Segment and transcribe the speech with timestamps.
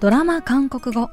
[0.00, 1.10] ドラマ韓国語。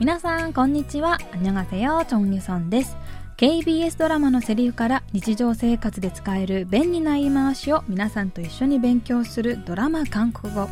[0.00, 1.18] 皆さんこんにちは。
[1.34, 2.96] アニョガセヨチョンギソンです。
[3.36, 10.66] KBS ドラマのセリフから日常生活で使える便利な言い回しを皆さんと一緒に勉強するドラマ韓国語。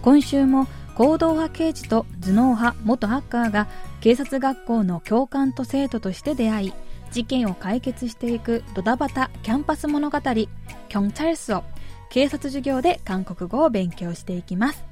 [0.00, 3.68] 今週も行動派刑事と頭脳派元ハッカーが
[4.00, 6.72] 警察学校の教官と生徒として出会い
[7.10, 11.64] 事件を解決していくドタバタキャンパス物語「キョンチャルスを
[12.09, 14.83] 警察授業で韓国語を勉強していきます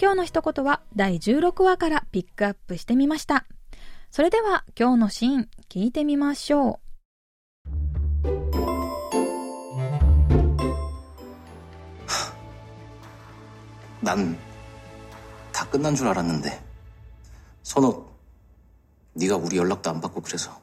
[0.00, 3.44] 今日の一言は第16話からピックアップしてみました
[4.10, 6.88] それでは今日のシーン聞いてみましょう
[14.02, 14.48] 난
[15.58, 16.64] 다 끝난 줄 알았는데
[17.64, 18.06] 선호
[19.14, 20.56] 네가 우리 연락도 안 받고 그래서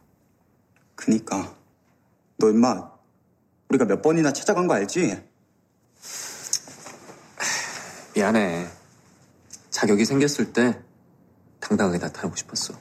[0.96, 1.54] 그니까
[2.38, 2.92] 너 임마
[3.68, 5.22] 우리가 몇 번이나 찾아간 거 알지?
[8.20, 8.68] 미안해
[9.70, 10.80] 자격이 생겼을 때
[11.60, 12.74] 당당하게 나타나고 싶었어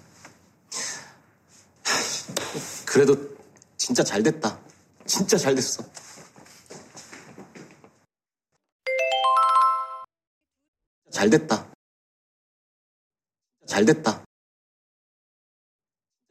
[2.84, 3.16] 그래도
[3.76, 4.58] 진짜 잘 됐다
[5.06, 5.82] 진짜 잘 됐어
[11.10, 11.66] 잘 됐다
[13.66, 14.24] 잘 됐다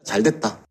[0.04, 0.64] 잘 됐다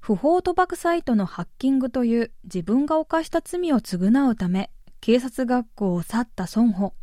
[0.00, 6.94] 不法賭博サイトのハッキングという自分が犯した罪を償うため 警察学校を去った孫保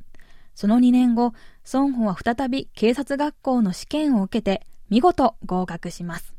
[0.56, 1.34] その2年後
[1.72, 6.34] 孫保は再び警察学校の試験を受けて見事合格します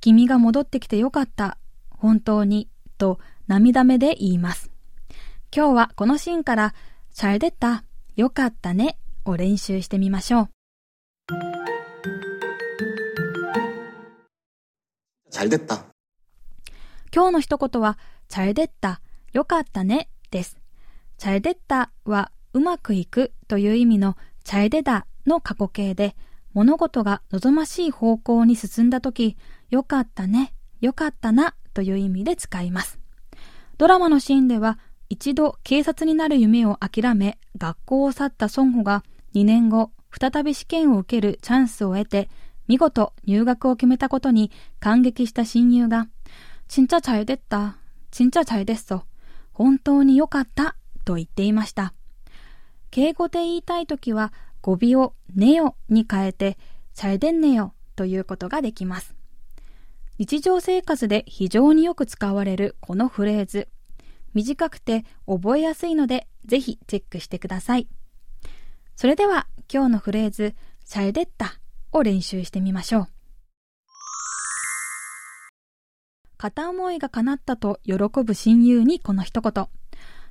[0.00, 1.56] 君が戻ってきてよかった
[1.90, 4.70] 本当にと涙目で言います
[5.54, 6.74] 今日はこのシーンから
[7.14, 7.84] 잘됐다
[8.16, 10.48] よかったねを練習してみましょう
[15.30, 15.86] 잘 됐다
[17.14, 17.98] 今日の一言は
[18.28, 19.00] 잘됐다
[19.32, 20.58] よかったねです。
[21.18, 26.16] 잘됐다はうまくいくという意味の잘되다の過去形で
[26.59, 29.37] 物事が望ましい方向に進んだ時、
[29.69, 32.99] よかったね、よかったなという意味で使います。
[33.77, 34.77] ドラマのシーンでは、
[35.07, 39.05] 一度警察になる夢を諦め、学校を去った孫悟が
[39.35, 42.29] 2年後、再び試験を受けるチャンスを得て、
[42.67, 46.09] 見事入学を決めたことに感激した親友が、
[46.67, 47.77] ちんちゃちゃいでった、
[48.11, 49.03] ちんちゃちゃいですと、
[49.53, 51.93] 本当に良かったと言っていました。
[52.91, 56.57] 敬語で言いたいときは、語尾をネオに変えて、
[56.93, 59.15] チャイデンネオということができます。
[60.17, 63.69] 日常生活で非常によく使われるこのフレーズ。
[64.33, 67.87] 短くて覚えやすいので、ぜひチェックしてください。
[68.95, 70.55] それでは今日のフレーズ、
[70.85, 71.59] チャイデッタ
[71.91, 73.07] を練習してみましょう。
[76.37, 79.67] 片思いが叶ったと喜ぶ親友にこの一言。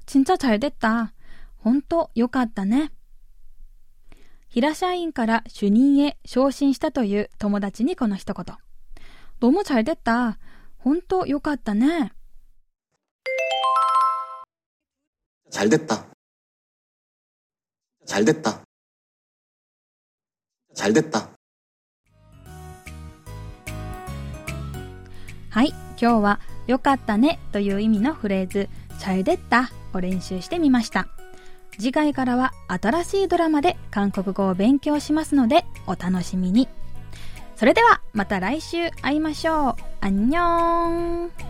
[0.06, 1.12] ちんちゃちゃいでった。
[1.56, 2.92] ほんとよかったね。
[4.57, 8.45] 平社員から主任へ昇進したという友達にこの一言。
[9.41, 10.38] 너무잘됐다。
[10.77, 12.13] 本当よかったね。
[15.53, 16.07] 잘 됐다
[18.07, 18.63] 잘 됐다
[20.74, 21.30] 잘 됐다
[25.51, 31.07] はい、今日はよかったねという意味のフレーズ、잘 됐다を練習してみました。
[31.78, 36.69] 次回からは新しいドラマで韓国語を勉強しますのでお楽しみに。
[37.56, 39.76] それではまた来週会いましょう。
[40.00, 41.47] アンニョン